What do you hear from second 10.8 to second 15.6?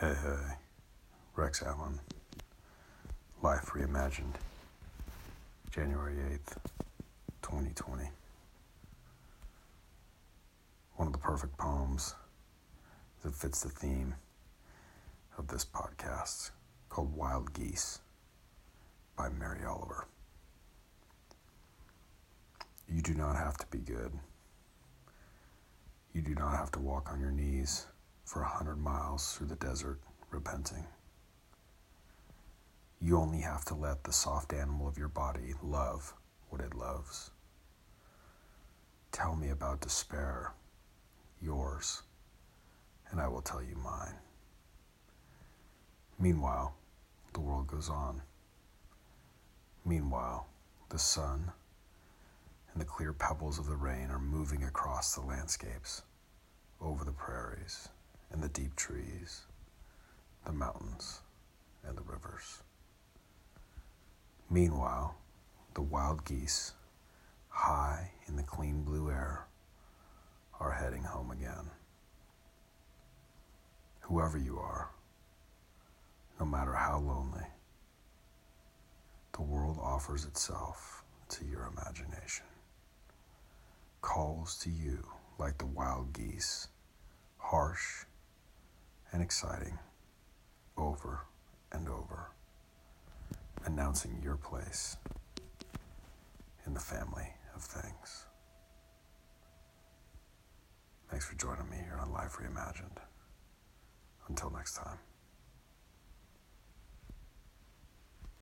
One of the perfect poems that fits the theme of